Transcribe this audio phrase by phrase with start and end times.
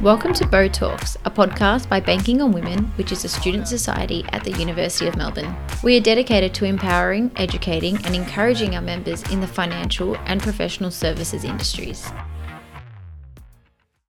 [0.00, 4.44] Welcome to BoWTalks, a podcast by Banking on Women, which is a student society at
[4.44, 5.56] the University of Melbourne.
[5.82, 10.92] We are dedicated to empowering, educating, and encouraging our members in the financial and professional
[10.92, 12.08] services industries.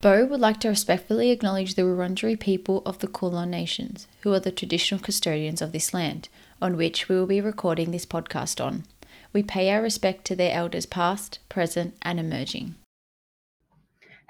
[0.02, 4.40] BoW would like to respectfully acknowledge the Wurundjeri people of the Kulin Nations, who are
[4.40, 6.30] the traditional custodians of this land,
[6.62, 8.84] on which we will be recording this podcast on.
[9.34, 12.76] We pay our respect to their elders past, present, and emerging.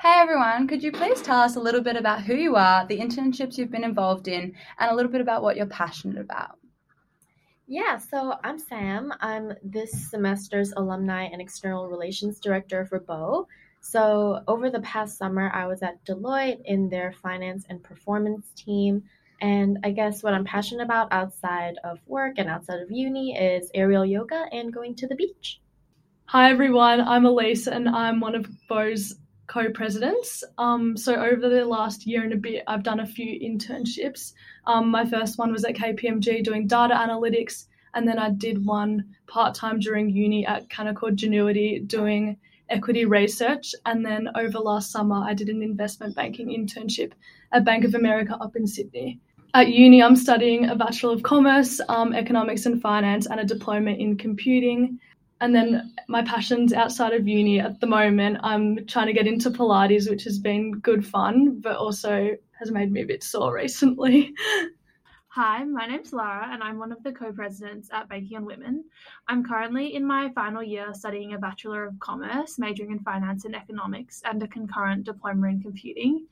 [0.02, 3.00] Hey everyone, could you please tell us a little bit about who you are, the
[3.00, 6.58] internships you've been involved in, and a little bit about what you're passionate about?
[7.68, 9.12] Yeah, so I'm Sam.
[9.20, 13.46] I'm this semester's alumni and external relations director for BoW.
[13.82, 19.04] So over the past summer, I was at Deloitte in their finance and performance team.
[19.42, 23.70] And I guess what I'm passionate about outside of work and outside of uni is
[23.76, 25.60] aerial yoga and going to the beach.
[26.28, 29.16] Hi everyone, I'm Elise and I'm one of BoW's
[29.50, 30.44] co-presidents.
[30.58, 34.34] Um, so over the last year and a bit, I've done a few internships.
[34.66, 39.04] Um, my first one was at KPMG doing data analytics, and then I did one
[39.28, 42.38] part-time during uni at Canaccord Genuity doing
[42.70, 43.74] equity research.
[43.86, 47.14] And then over last summer, I did an investment banking internship
[47.52, 49.20] at Bank of America up in Sydney.
[49.56, 53.92] At uni, I'm studying a Bachelor of Commerce, um, Economics and Finance, and a diploma
[53.92, 55.00] in computing.
[55.42, 55.90] And then mm.
[56.08, 60.24] my passions outside of uni at the moment, I'm trying to get into Pilates, which
[60.26, 64.34] has been good fun, but also has made me a bit sore recently.
[65.34, 68.84] Hi, my name's Lara, and I'm one of the co presidents at Banking on Women.
[69.28, 73.56] I'm currently in my final year studying a Bachelor of Commerce, majoring in Finance and
[73.56, 76.26] Economics, and a concurrent diploma in computing.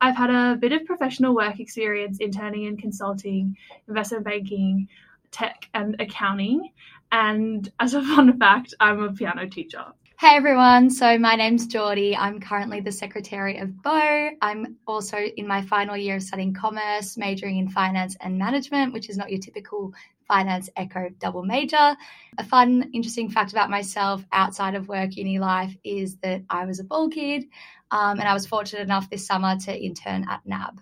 [0.00, 3.56] I've had a bit of professional work experience interning in consulting,
[3.88, 4.88] investment banking,
[5.34, 6.70] tech, and accounting.
[7.12, 9.84] And as a fun fact, I'm a piano teacher.
[10.16, 12.16] Hey everyone, so my name's Jordy.
[12.16, 14.30] I'm currently the secretary of BoW.
[14.40, 19.10] I'm also in my final year of studying commerce, majoring in finance and management, which
[19.10, 19.92] is not your typical
[20.28, 21.96] finance echo double major.
[22.38, 26.78] A fun, interesting fact about myself outside of work uni life is that I was
[26.78, 27.46] a ball kid
[27.90, 30.80] um, and I was fortunate enough this summer to intern at NAB.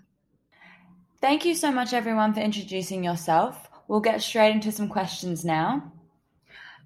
[1.21, 3.67] Thank you so much, everyone, for introducing yourself.
[3.87, 5.91] We'll get straight into some questions now.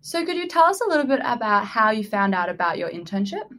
[0.01, 2.89] So, could you tell us a little bit about how you found out about your
[2.89, 3.49] internship?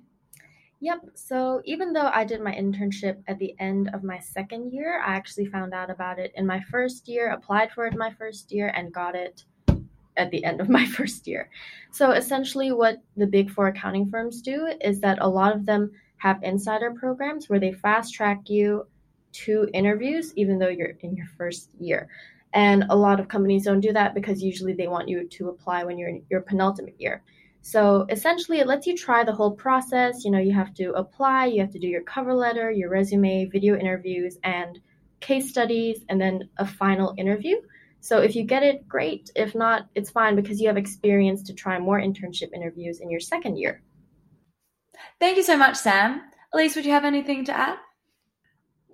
[0.80, 1.10] Yep.
[1.14, 5.14] So even though I did my internship at the end of my second year, I
[5.14, 8.52] actually found out about it in my first year, applied for it in my first
[8.52, 9.44] year, and got it
[10.16, 11.50] at the end of my first year.
[11.90, 15.90] So essentially, what the big four accounting firms do is that a lot of them
[16.18, 18.86] have insider programs where they fast track you
[19.30, 22.08] to interviews, even though you're in your first year.
[22.54, 25.84] And a lot of companies don't do that because usually they want you to apply
[25.84, 27.22] when you're in your penultimate year.
[27.60, 30.24] So essentially, it lets you try the whole process.
[30.24, 33.46] You know, you have to apply, you have to do your cover letter, your resume,
[33.46, 34.80] video interviews, and
[35.20, 37.56] case studies, and then a final interview.
[38.00, 39.30] So if you get it, great.
[39.34, 43.20] If not, it's fine because you have experience to try more internship interviews in your
[43.20, 43.82] second year.
[45.20, 46.22] Thank you so much, Sam.
[46.54, 47.76] Elise, would you have anything to add?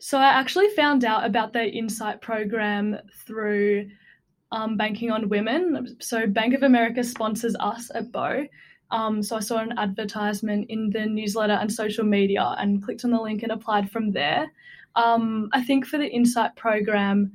[0.04, 3.88] So I actually found out about the Insight program through
[4.52, 5.96] um, Banking on Women.
[5.98, 8.42] So Bank of America sponsors us at BoW.
[8.90, 13.12] Um, so I saw an advertisement in the newsletter and social media and clicked on
[13.12, 14.52] the link and applied from there.
[14.94, 17.32] Um, I think for the Insight program,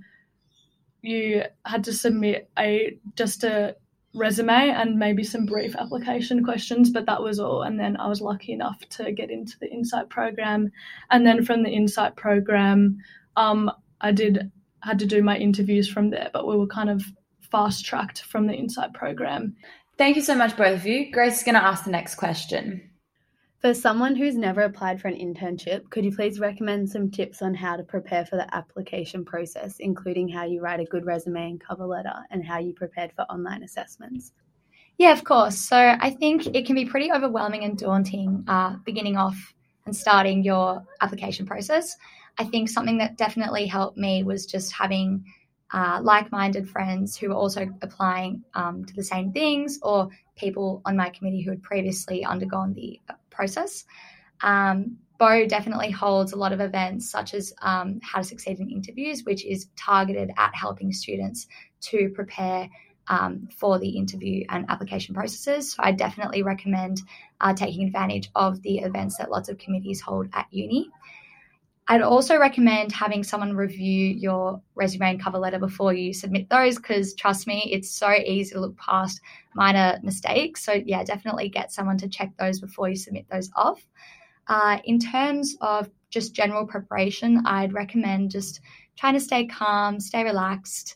[1.02, 3.78] you had to submit a just a
[4.16, 7.64] resume and maybe some brief application questions, but that was all.
[7.64, 10.72] And then I was lucky enough to get into the Insight program.
[11.12, 12.98] And then from the Insight program,
[13.36, 13.72] um,
[14.02, 17.04] I did had to do my interviews from there, but we were kind of
[17.52, 19.56] fast tracked from the Insight program.
[19.98, 21.12] Thank you so much, both of you.
[21.12, 22.90] Grace is going to ask the next question.
[23.60, 27.54] For someone who's never applied for an internship, could you please recommend some tips on
[27.54, 31.60] how to prepare for the application process, including how you write a good resume and
[31.60, 34.32] cover letter and how you prepared for online assessments?
[34.98, 35.58] Yeah, of course.
[35.58, 39.54] So I think it can be pretty overwhelming and daunting uh, beginning off
[39.86, 41.98] and starting your application process.
[42.38, 45.26] I think something that definitely helped me was just having
[45.74, 50.08] uh, like minded friends who were also applying um, to the same things or
[50.38, 52.98] people on my committee who had previously undergone the
[53.40, 53.86] process.
[54.42, 58.70] Um, BoW definitely holds a lot of events such as um, How to Succeed in
[58.70, 61.48] Interviews, which is targeted at helping students
[61.90, 62.70] to prepare
[63.08, 65.74] um, for the interview and application processes.
[65.74, 67.02] So I definitely recommend
[67.42, 70.90] uh, taking advantage of the events that lots of committees hold at uni.
[71.92, 76.76] I'd also recommend having someone review your resume and cover letter before you submit those
[76.76, 79.20] because trust me, it's so easy to look past
[79.56, 80.64] minor mistakes.
[80.64, 83.82] So, yeah, definitely get someone to check those before you submit those off.
[84.46, 88.60] Uh, in terms of just general preparation, I'd recommend just
[88.96, 90.96] trying to stay calm, stay relaxed,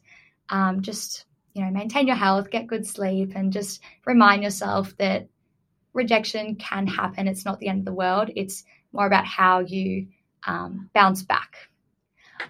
[0.49, 1.25] um, just
[1.55, 5.27] you know maintain your health, get good sleep, and just remind yourself that
[5.93, 7.27] rejection can happen.
[7.27, 8.29] It's not the end of the world.
[8.35, 10.07] It's more about how you
[10.47, 11.69] um, bounce back.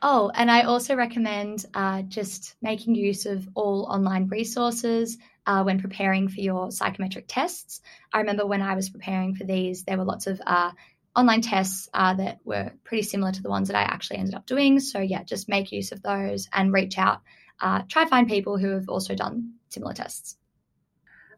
[0.01, 5.79] Oh, and I also recommend uh, just making use of all online resources uh, when
[5.79, 7.81] preparing for your psychometric tests.
[8.11, 10.71] I remember when I was preparing for these, there were lots of uh,
[11.15, 14.45] online tests uh, that were pretty similar to the ones that I actually ended up
[14.45, 14.79] doing.
[14.79, 17.21] So, yeah, just make use of those and reach out.
[17.59, 20.37] Uh, try find people who have also done similar tests.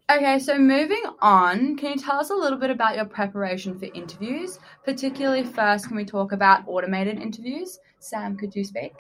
[0.08, 3.86] Okay, so moving on, can you tell us a little bit about your preparation for
[3.86, 4.60] interviews?
[4.84, 7.80] Particularly, first, can we talk about automated interviews?
[7.98, 8.94] Sam, could you speak?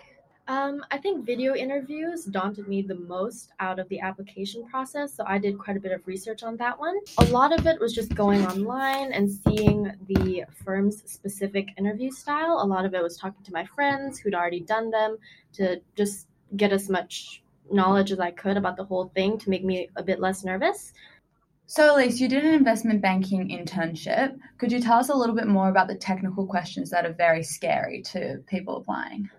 [0.47, 5.23] Um, I think video interviews daunted me the most out of the application process, so
[5.27, 6.97] I did quite a bit of research on that one.
[7.19, 12.61] A lot of it was just going online and seeing the firm's specific interview style.
[12.63, 15.17] A lot of it was talking to my friends who'd already done them
[15.53, 16.25] to just
[16.57, 20.03] get as much knowledge as I could about the whole thing to make me a
[20.03, 20.93] bit less nervous.
[21.67, 24.37] So, Elise, you did an investment banking internship.
[24.59, 27.41] Could you tell us a little bit more about the technical questions that are very
[27.41, 29.29] scary to people applying?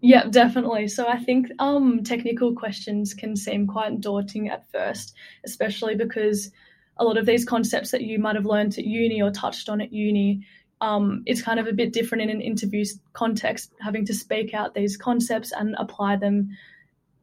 [0.00, 0.88] Yeah, definitely.
[0.88, 6.50] So I think um, technical questions can seem quite daunting at first, especially because
[6.98, 9.80] a lot of these concepts that you might have learned at uni or touched on
[9.80, 10.46] at uni,
[10.80, 12.84] um, it's kind of a bit different in an interview
[13.14, 16.50] context, having to speak out these concepts and apply them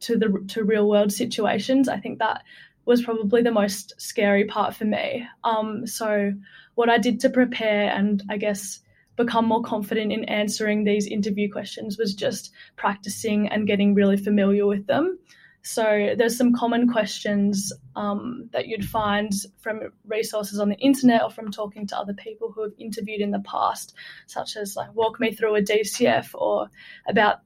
[0.03, 1.89] to the to real world situations.
[1.89, 2.43] I think that
[2.85, 5.25] was probably the most scary part for me.
[5.43, 6.33] Um, so
[6.75, 8.79] what I did to prepare and I guess
[9.15, 14.65] become more confident in answering these interview questions was just practicing and getting really familiar
[14.65, 15.19] with them.
[15.61, 21.29] So there's some common questions um, that you'd find from resources on the internet or
[21.29, 23.93] from talking to other people who have interviewed in the past,
[24.25, 26.69] such as like walk me through a DCF or
[27.07, 27.39] about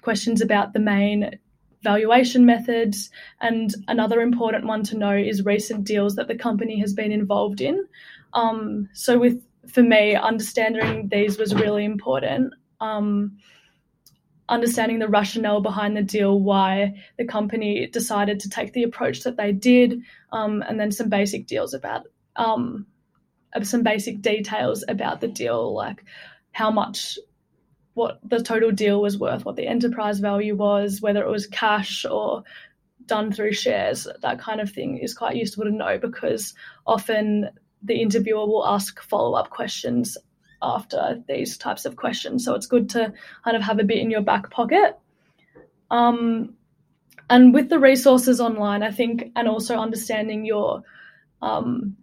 [0.00, 1.38] questions about the main
[1.82, 3.10] valuation methods.
[3.40, 7.60] And another important one to know is recent deals that the company has been involved
[7.60, 7.86] in.
[8.32, 12.54] Um, so, with for me, understanding these was really important.
[12.80, 13.38] Um,
[14.48, 19.36] understanding the rationale behind the deal, why the company decided to take the approach that
[19.36, 20.00] they did,
[20.32, 22.86] um, and then some basic deals about um,
[23.62, 26.04] some basic details about the deal, like
[26.52, 27.18] how much
[27.98, 32.04] what the total deal was worth, what the enterprise value was, whether it was cash
[32.04, 32.44] or
[33.06, 36.54] done through shares, that kind of thing is quite useful to know because
[36.86, 37.50] often
[37.82, 40.16] the interviewer will ask follow up questions
[40.62, 42.44] after these types of questions.
[42.44, 43.12] So it's good to
[43.42, 44.96] kind of have a bit in your back pocket.
[45.90, 46.54] Um,
[47.28, 50.84] and with the resources online, I think, and also understanding your
[51.42, 51.96] um,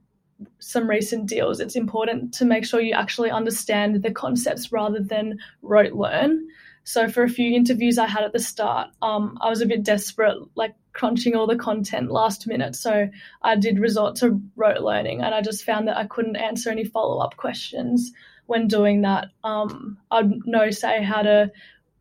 [0.60, 5.40] some recent deals, it's important to make sure you actually understand the concepts rather than
[5.62, 6.48] rote learn.
[6.84, 9.84] So for a few interviews I had at the start, um, I was a bit
[9.84, 12.76] desperate, like crunching all the content last minute.
[12.76, 13.10] So
[13.42, 16.84] I did resort to rote learning, and I just found that I couldn't answer any
[16.84, 18.12] follow up questions
[18.46, 19.30] when doing that.
[19.44, 21.52] Um, I'd know, say, how to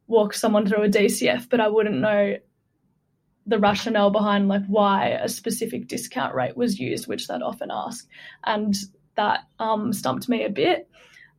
[0.07, 2.37] walk someone through a DCF, but I wouldn't know
[3.47, 8.07] the rationale behind like why a specific discount rate was used, which they'd often ask,
[8.45, 8.75] and
[9.17, 10.89] that um, stumped me a bit.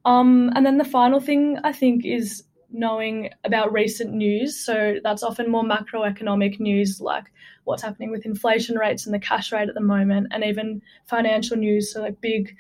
[0.06, 4.64] Um, and then the final thing I think is knowing about recent news.
[4.64, 7.26] So that's often more macroeconomic news, like
[7.64, 11.58] what's happening with inflation rates and the cash rate at the moment, and even financial
[11.58, 11.92] news.
[11.92, 12.56] So like big,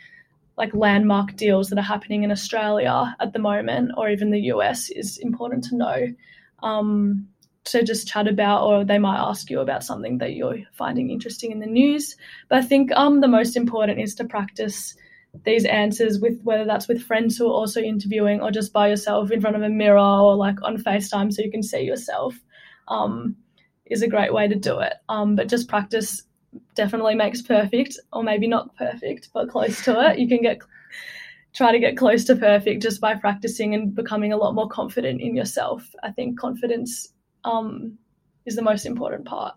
[0.57, 4.89] like landmark deals that are happening in Australia at the moment, or even the US,
[4.89, 6.07] is important to know.
[6.63, 7.27] Um,
[7.65, 11.51] to just chat about, or they might ask you about something that you're finding interesting
[11.51, 12.15] in the news.
[12.49, 14.95] But I think um, the most important is to practice
[15.43, 19.31] these answers with whether that's with friends who are also interviewing or just by yourself
[19.31, 22.35] in front of a mirror or like on FaceTime so you can see yourself
[22.87, 23.35] um,
[23.85, 24.93] is a great way to do it.
[25.09, 26.23] Um, but just practice
[26.75, 30.19] definitely makes perfect, or maybe not perfect, but close to it.
[30.19, 30.59] You can get
[31.53, 35.21] try to get close to perfect just by practicing and becoming a lot more confident
[35.21, 35.89] in yourself.
[36.03, 37.13] I think confidence
[37.45, 37.97] um,
[38.45, 39.55] is the most important part.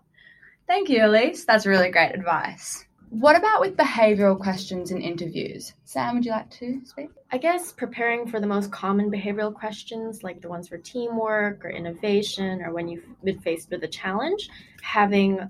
[0.67, 1.45] Thank you, Elise.
[1.45, 2.85] That's really great advice.
[3.09, 5.73] What about with behavioral questions in interviews?
[5.83, 7.09] Sam, would you like to speak?
[7.31, 11.71] I guess preparing for the most common behavioral questions, like the ones for teamwork or
[11.71, 14.47] innovation, or when you've been faced with a challenge,
[14.83, 15.49] having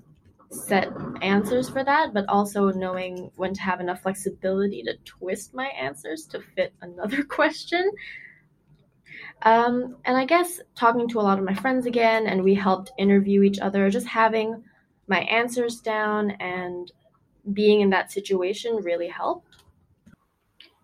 [0.50, 0.88] set
[1.20, 6.24] answers for that, but also knowing when to have enough flexibility to twist my answers
[6.26, 7.90] to fit another question.
[9.42, 12.92] Um, and I guess talking to a lot of my friends again, and we helped
[12.98, 14.62] interview each other, just having
[15.08, 16.92] my answers down and
[17.52, 19.62] being in that situation really helped.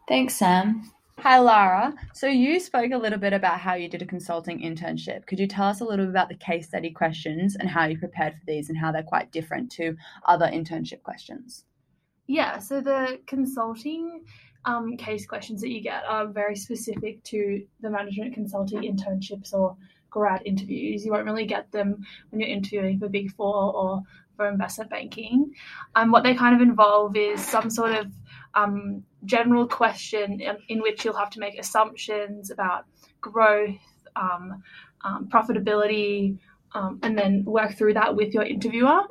[0.09, 0.91] Thanks, Sam.
[1.21, 1.95] Hi, Lara.
[2.13, 5.27] So you spoke a little bit about how you did a consulting internship.
[5.27, 7.99] Could you tell us a little bit about the case study questions and how you
[7.99, 9.97] prepared for these and how they're quite different to
[10.27, 11.65] other internship questions?
[12.27, 14.25] Yeah, so the consulting
[14.67, 19.77] um, case questions that you get are very specific to the management consulting internships or
[20.11, 21.05] grad interviews.
[21.05, 24.03] You won't really get them when you're interviewing for Big Four or
[24.37, 25.55] for investment banking.
[25.95, 28.13] Um, what they kind of involve is some sort of
[28.55, 32.85] um, general question in, in, which you'll have to make assumptions about
[33.21, 33.79] growth,
[34.17, 34.63] um,
[35.05, 36.39] um profitability,
[36.75, 39.03] um, and then work through that with your interviewer.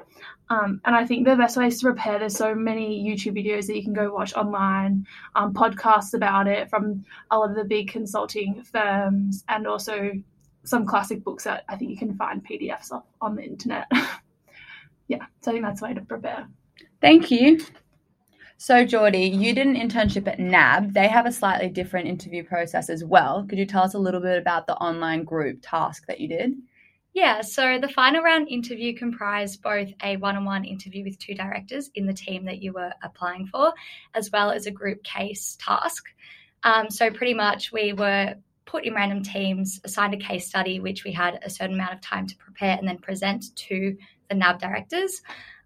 [0.49, 3.75] Um, and I think the best ways to prepare, there's so many YouTube videos that
[3.75, 8.63] you can go watch online, podcasts about it from a lot of the big consulting
[8.63, 10.11] firms, and also
[10.63, 13.87] some classic books that I think you can find PDFs of on the internet.
[15.07, 16.47] yeah, so I think that's the way to prepare.
[17.01, 17.59] Thank you.
[18.57, 20.93] So, Jordy, you did an internship at NAB.
[20.93, 23.45] They have a slightly different interview process as well.
[23.47, 26.53] Could you tell us a little bit about the online group task that you did?
[27.15, 31.34] Yeah, so the final round interview comprised both a one on one interview with two
[31.34, 33.74] directors in the team that you were applying for,
[34.13, 36.03] as well as a group case task.
[36.65, 41.05] Um, so, pretty much, we were put in random teams, assigned a case study, which
[41.05, 43.95] we had a certain amount of time to prepare and then present to
[44.27, 45.22] the NAB directors.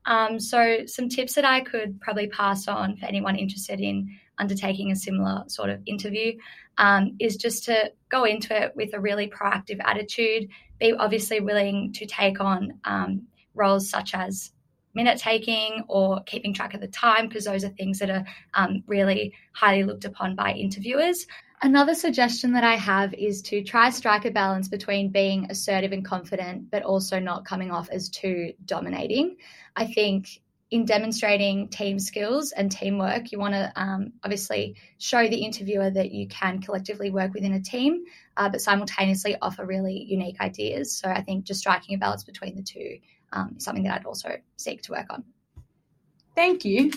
[0.06, 4.92] Um, so, some tips that I could probably pass on for anyone interested in undertaking
[4.92, 6.38] a similar sort of interview
[6.78, 11.94] um, is just to go into it with a really proactive attitude, be obviously willing
[11.94, 14.52] to take on um, roles such as
[14.94, 18.84] minute taking or keeping track of the time, because those are things that are um,
[18.88, 21.28] really highly looked upon by interviewers.
[21.62, 26.06] Another suggestion that I have is to try strike a balance between being assertive and
[26.06, 29.36] confident, but also not coming off as too dominating.
[29.76, 35.38] I think in demonstrating team skills and teamwork, you want to um, obviously show the
[35.38, 38.06] interviewer that you can collectively work within a team,
[38.38, 40.96] uh, but simultaneously offer really unique ideas.
[40.96, 43.00] So I think just striking a balance between the two
[43.32, 45.24] um, is something that I'd also seek to work on.
[46.36, 46.92] Thank you.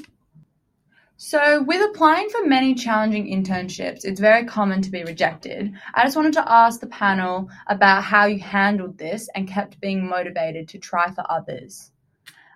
[1.16, 5.72] So, with applying for many challenging internships, it's very common to be rejected.
[5.94, 10.08] I just wanted to ask the panel about how you handled this and kept being
[10.08, 11.91] motivated to try for others.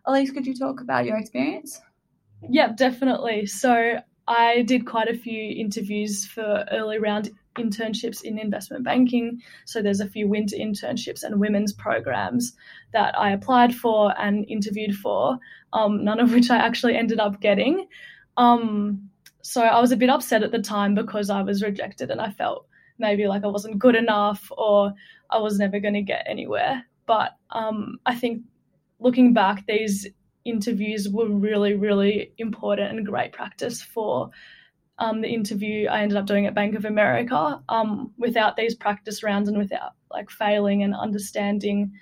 [0.06, 1.80] Elise, could you talk about your experience?
[2.48, 3.46] Yeah, definitely.
[3.46, 9.40] So, I did quite a few interviews for early round internships in investment banking.
[9.64, 12.52] So there's a few winter internships and women's programs
[12.92, 15.38] that I applied for and interviewed for,
[15.72, 17.86] um, none of which I actually ended up getting.
[18.36, 19.10] Um,
[19.42, 22.30] so I was a bit upset at the time because I was rejected and I
[22.30, 22.66] felt
[22.98, 24.92] maybe like I wasn't good enough or
[25.30, 26.84] I was never going to get anywhere.
[27.06, 28.42] But um, I think
[28.98, 30.06] looking back, these
[30.44, 34.30] interviews were really, really important and great practice for
[34.98, 37.60] um, the interview I ended up doing at Bank of America.
[37.68, 41.92] Um, without these practice rounds and without like failing and understanding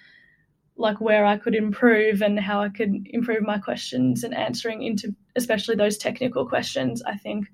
[0.76, 5.14] like where I could improve and how I could improve my questions and answering into
[5.36, 7.02] especially those technical questions.
[7.02, 7.46] I think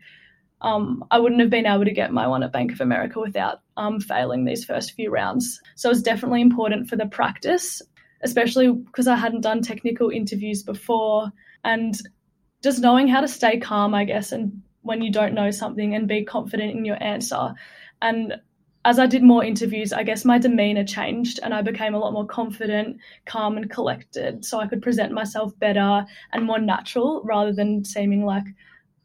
[0.62, 3.60] um, I wouldn't have been able to get my one at Bank of America without
[3.76, 5.60] um, failing these first few rounds.
[5.74, 7.80] So it's definitely important for the practice,
[8.22, 11.30] especially because I hadn't done technical interviews before
[11.64, 11.96] and
[12.62, 16.08] just knowing how to stay calm, I guess, and when you don't know something and
[16.08, 17.54] be confident in your answer.
[18.02, 18.34] And
[18.84, 22.12] as I did more interviews, I guess my demeanor changed and I became a lot
[22.12, 22.96] more confident,
[23.26, 24.44] calm, and collected.
[24.44, 28.46] So I could present myself better and more natural rather than seeming like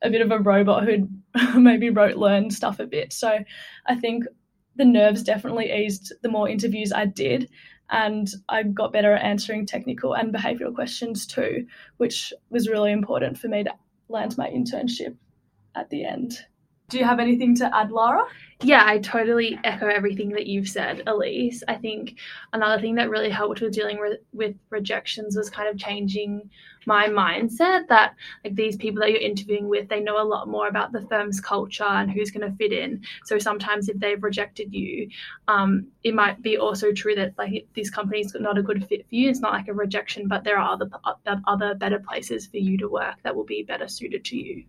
[0.02, 1.10] a bit of a robot who'd
[1.56, 3.12] maybe wrote learn stuff a bit.
[3.12, 3.40] So
[3.86, 4.26] I think
[4.78, 7.50] the nerves definitely eased the more interviews I did.
[7.90, 13.38] And I got better at answering technical and behavioral questions too, which was really important
[13.38, 13.74] for me to
[14.10, 15.16] land my internship
[15.76, 16.40] at the end.
[16.88, 18.26] Do you have anything to add, Lara?
[18.62, 21.64] Yeah, I totally echo everything that you've said, Elise.
[21.68, 22.18] I think
[22.54, 26.50] another thing that really helped with dealing re- with rejections was kind of changing
[26.86, 28.14] my mindset that
[28.44, 31.42] like these people that you're interviewing with, they know a lot more about the firm's
[31.42, 33.02] culture and who's going to fit in.
[33.26, 35.10] So sometimes if they've rejected you,
[35.48, 39.16] um, it might be also true that like this company's not a good fit for
[39.16, 39.30] you.
[39.30, 40.90] It's not like a rejection, but there are other
[41.48, 44.66] other better places for you to work that will be better suited to you.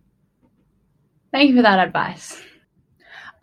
[1.31, 2.41] Thank you for that advice.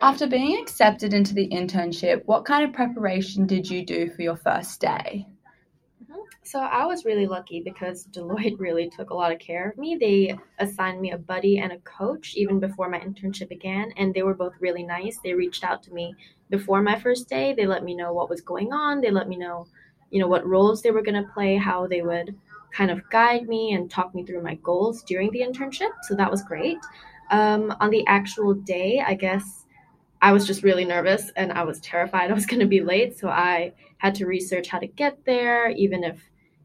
[0.01, 4.35] After being accepted into the internship, what kind of preparation did you do for your
[4.35, 5.25] first day?
[6.03, 6.19] Mm-hmm.
[6.43, 9.95] So I was really lucky because Deloitte really took a lot of care of me.
[9.99, 14.23] They assigned me a buddy and a coach even before my internship began, and they
[14.23, 15.17] were both really nice.
[15.23, 16.15] They reached out to me
[16.49, 17.53] before my first day.
[17.53, 18.99] They let me know what was going on.
[18.99, 19.67] They let me know,
[20.09, 22.35] you know, what roles they were going to play, how they would
[22.73, 25.91] kind of guide me and talk me through my goals during the internship.
[26.03, 26.77] So that was great.
[27.31, 29.65] Um, on the actual day, I guess
[30.21, 33.17] I was just really nervous and I was terrified I was going to be late.
[33.17, 36.19] So I had to research how to get there, even if,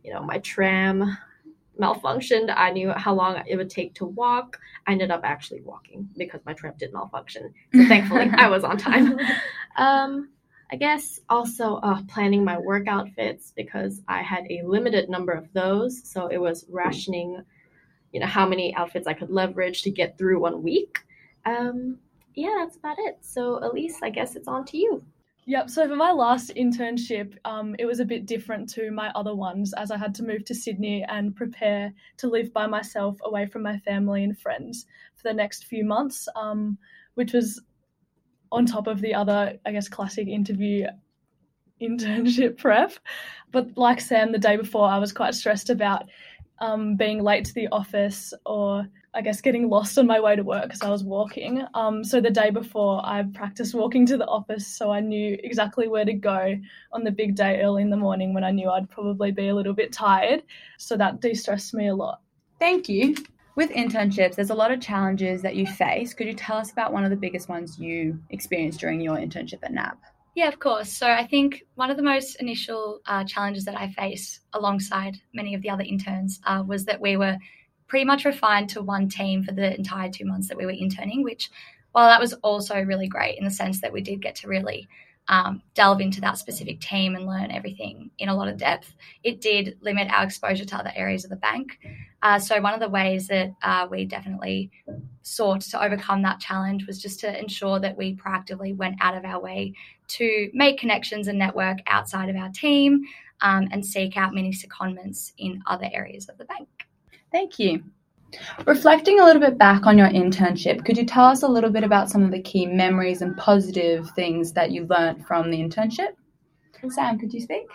[0.04, 1.16] you know, my tram
[1.80, 2.52] malfunctioned.
[2.54, 4.58] I knew how long it would take to walk.
[4.86, 7.54] I ended up actually walking because my tram did malfunction.
[7.74, 9.18] So thankfully, I was on time.
[9.76, 10.30] Um,
[10.72, 15.52] I guess also uh, planning my work outfits because I had a limited number of
[15.52, 16.08] those.
[16.08, 17.42] So it was rationing,
[18.12, 20.98] you know, how many outfits I could leverage to get through one week.
[21.46, 21.98] Um,
[22.34, 23.18] yeah, that's about it.
[23.20, 25.04] So, Elise, I guess it's on to you.
[25.46, 25.70] Yep.
[25.70, 29.72] So for my last internship, um, it was a bit different to my other ones
[29.76, 33.62] as I had to move to Sydney and prepare to live by myself away from
[33.62, 34.86] my family and friends
[35.16, 36.78] for the next few months, um,
[37.14, 37.60] which was
[38.52, 40.86] on top of the other, I guess, classic interview
[41.82, 42.92] internship prep.
[43.50, 46.04] But like Sam, the day before, I was quite stressed about
[46.60, 50.44] um, being late to the office or I guess getting lost on my way to
[50.44, 51.64] work because I was walking.
[51.74, 55.88] Um, so the day before, I practiced walking to the office so I knew exactly
[55.88, 56.56] where to go
[56.92, 59.54] on the big day early in the morning when I knew I'd probably be a
[59.54, 60.42] little bit tired.
[60.78, 62.20] So that de stressed me a lot.
[62.60, 63.16] Thank you.
[63.56, 66.14] With internships, there's a lot of challenges that you face.
[66.14, 69.58] Could you tell us about one of the biggest ones you experienced during your internship
[69.62, 69.98] at NAB?
[70.34, 70.92] Yeah, of course.
[70.92, 75.54] So I think one of the most initial uh, challenges that I faced alongside many
[75.54, 77.36] of the other interns uh, was that we were
[77.88, 81.24] pretty much refined to one team for the entire two months that we were interning,
[81.24, 81.50] which,
[81.92, 84.88] while that was also really great in the sense that we did get to really
[85.30, 89.40] um, delve into that specific team and learn everything in a lot of depth, it
[89.40, 91.78] did limit our exposure to other areas of the bank.
[92.20, 94.70] Uh, so, one of the ways that uh, we definitely
[95.22, 99.24] sought to overcome that challenge was just to ensure that we proactively went out of
[99.24, 99.72] our way
[100.08, 103.04] to make connections and network outside of our team
[103.40, 106.68] um, and seek out many secondments in other areas of the bank.
[107.30, 107.84] Thank you.
[108.66, 111.84] Reflecting a little bit back on your internship, could you tell us a little bit
[111.84, 116.14] about some of the key memories and positive things that you learned from the internship?
[116.88, 117.66] Sam, could you speak?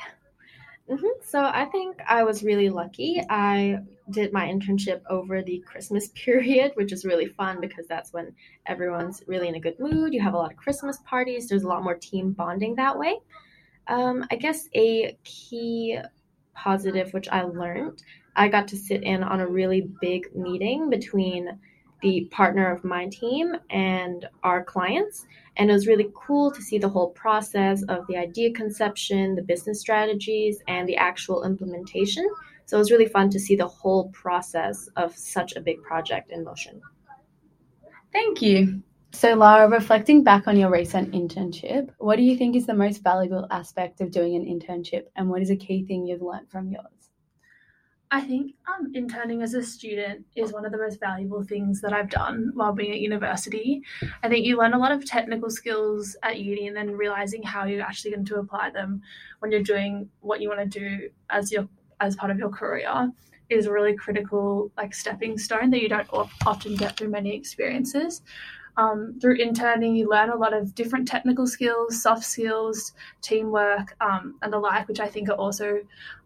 [0.89, 1.07] Mm-hmm.
[1.23, 3.21] So I think I was really lucky.
[3.29, 3.79] I
[4.11, 8.33] did my internship over the Christmas period, which is really fun because that's when
[8.67, 10.13] everyone's really in a good mood.
[10.13, 11.47] You have a lot of Christmas parties.
[11.47, 13.17] There's a lot more team bonding that way.
[13.87, 15.99] Um, I guess a key
[16.55, 18.01] positive which I learned
[18.35, 21.57] I got to sit in on a really big meeting between
[22.01, 25.25] the partner of my team and our clients.
[25.57, 29.41] And it was really cool to see the whole process of the idea conception, the
[29.41, 32.27] business strategies, and the actual implementation.
[32.65, 36.31] So it was really fun to see the whole process of such a big project
[36.31, 36.81] in motion.
[38.11, 38.81] Thank you.
[39.15, 43.01] So, Lara, reflecting back on your recent internship, what do you think is the most
[43.01, 46.69] valuable aspect of doing an internship, and what is a key thing you've learned from
[46.69, 47.11] yours?
[48.11, 51.93] I think um, interning as a student is one of the most valuable things that
[51.93, 53.81] I've done while being at university.
[54.21, 57.63] I think you learn a lot of technical skills at uni and then realizing how
[57.63, 59.01] you're actually going to apply them
[59.39, 61.69] when you're doing what you want to do as your
[62.01, 63.09] as part of your career
[63.49, 66.09] is a really critical like stepping stone that you don't
[66.45, 68.21] often get through many experiences
[68.77, 74.35] um, through interning, you learn a lot of different technical skills, soft skills, teamwork, um,
[74.41, 75.79] and the like, which I think are also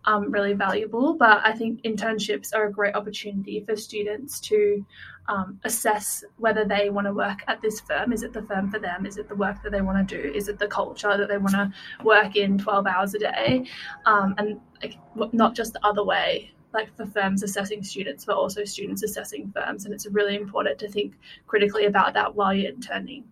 [0.05, 1.13] um, really valuable.
[1.13, 4.85] But I think internships are a great opportunity for students to
[5.27, 8.11] um, assess whether they want to work at this firm.
[8.11, 9.05] Is it the firm for them?
[9.05, 10.29] Is it the work that they want to do?
[10.33, 11.71] Is it the culture that they want to
[12.03, 13.65] work in 12 hours a day?
[14.05, 14.97] Um, and like,
[15.33, 19.85] not just the other way like for firms assessing students, but also students assessing firms.
[19.85, 21.15] And it's really important to think
[21.47, 23.23] critically about that while you're interning.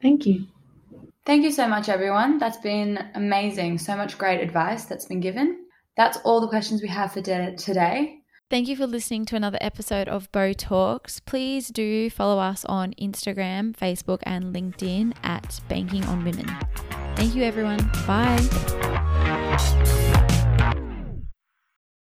[0.00, 0.46] Thank you.
[1.26, 2.38] Thank you so much, everyone.
[2.38, 3.78] That's been amazing.
[3.78, 5.64] So much great advice that's been given.
[5.96, 8.18] That's all the questions we have for today.
[8.50, 11.24] Thank you for listening to another episode of BoWTalks.
[11.24, 16.46] Please do follow us on Instagram, Facebook, and LinkedIn at Banking on Women.
[17.16, 17.78] Thank you, everyone.
[18.06, 18.40] Bye.